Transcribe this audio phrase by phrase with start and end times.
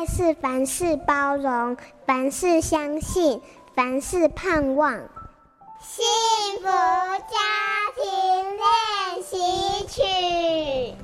[0.00, 1.76] 爱是凡事包容，
[2.06, 3.38] 凡事相信，
[3.74, 4.94] 凡事盼望。
[5.78, 6.02] 幸
[6.58, 7.36] 福家
[7.94, 8.02] 庭
[8.56, 9.36] 练习
[9.86, 10.94] 曲。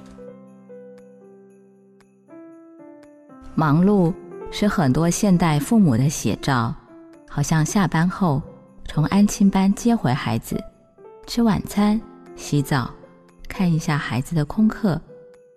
[3.54, 4.14] 忙碌
[4.50, 6.74] 是很多现代父母的写照，
[7.28, 8.40] 好像下班后
[8.86, 10.58] 从安亲班接回孩子，
[11.26, 12.00] 吃晚餐、
[12.34, 12.90] 洗澡，
[13.46, 14.98] 看一下孩子的功课，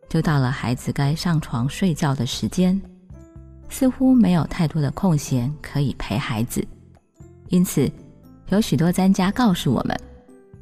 [0.09, 2.81] 就到了孩子该上床睡觉的时间，
[3.69, 6.65] 似乎没有太多的空闲可以陪孩子。
[7.49, 7.89] 因此，
[8.49, 9.97] 有许多专家告诉我们，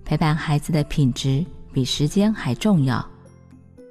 [0.06, 3.06] 陪伴孩子的品质比时间还重要。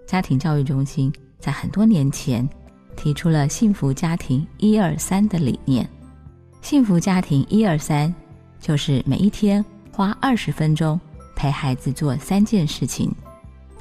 [0.07, 2.49] 家庭教育中心在很多年前
[2.97, 5.89] 提出了“幸福家庭一二三”的理念。
[6.63, 8.15] 幸福家庭一二三，
[8.61, 10.99] 就是每一天花二十分钟
[11.35, 13.13] 陪孩子做三件事情。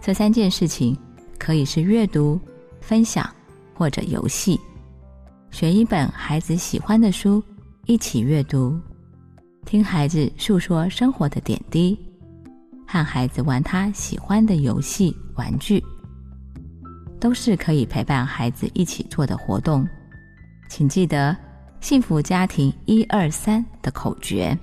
[0.02, 0.98] 这三件事情
[1.40, 2.40] 可以是阅读、
[2.82, 3.28] 分享
[3.74, 4.60] 或者游戏。
[5.56, 7.42] 选一本孩子喜欢的书，
[7.86, 8.78] 一起阅读；
[9.66, 11.98] 听孩子诉说生活的点滴；
[12.86, 15.82] 和孩子玩他喜欢的游戏玩具，
[17.22, 19.88] 都是可以陪伴孩子一起做的活动。
[20.68, 21.34] 请记得
[21.80, 24.60] “幸福家庭一二三”的口诀，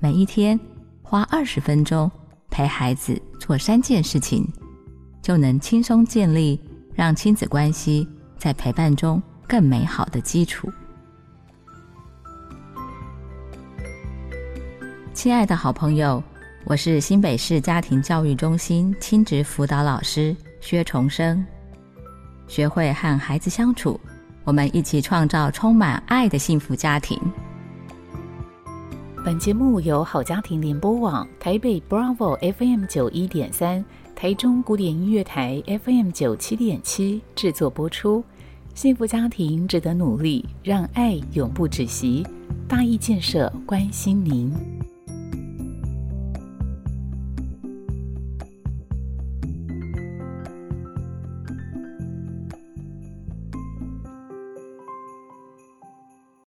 [0.00, 0.58] 每一天
[1.00, 2.10] 花二十分钟。
[2.50, 4.44] 陪孩子做三件事情，
[5.22, 6.60] 就能轻松建立
[6.92, 8.04] 让亲子关系
[8.36, 10.70] 在陪伴中更美好的基础。
[15.14, 16.22] 亲爱的好朋友，
[16.64, 21.44] 我是新北市家庭教育中心亲职辅导老师薛重生。
[22.48, 24.00] 学会和孩子相处，
[24.44, 27.20] 我们一起创造充满爱的幸福家庭。
[29.24, 33.84] 本节目由好家庭联播网台北 Bravo FM 九一点三、
[34.16, 38.24] 台中古典音乐台 FM 九七点七制作播出。
[38.74, 42.26] 幸福家庭值得努力，让爱永不止息。
[42.66, 44.50] 大义建设关心您。